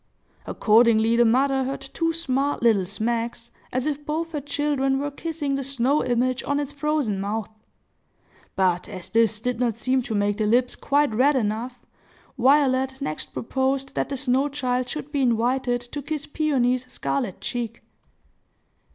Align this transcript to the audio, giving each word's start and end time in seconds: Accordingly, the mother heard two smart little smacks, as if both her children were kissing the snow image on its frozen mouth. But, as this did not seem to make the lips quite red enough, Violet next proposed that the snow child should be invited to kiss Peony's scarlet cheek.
Accordingly, 0.47 1.15
the 1.15 1.25
mother 1.25 1.63
heard 1.63 1.81
two 1.81 2.11
smart 2.11 2.63
little 2.63 2.87
smacks, 2.87 3.51
as 3.71 3.85
if 3.85 4.03
both 4.03 4.31
her 4.31 4.41
children 4.41 4.97
were 4.97 5.11
kissing 5.11 5.53
the 5.53 5.63
snow 5.63 6.03
image 6.03 6.41
on 6.43 6.59
its 6.59 6.73
frozen 6.73 7.19
mouth. 7.21 7.51
But, 8.55 8.89
as 8.89 9.11
this 9.11 9.39
did 9.39 9.59
not 9.59 9.75
seem 9.75 10.01
to 10.01 10.15
make 10.15 10.37
the 10.37 10.47
lips 10.47 10.75
quite 10.75 11.13
red 11.13 11.35
enough, 11.35 11.85
Violet 12.35 12.99
next 12.99 13.25
proposed 13.31 13.93
that 13.93 14.09
the 14.09 14.17
snow 14.17 14.49
child 14.49 14.89
should 14.89 15.11
be 15.11 15.21
invited 15.21 15.81
to 15.81 16.01
kiss 16.01 16.25
Peony's 16.25 16.91
scarlet 16.91 17.39
cheek. 17.39 17.83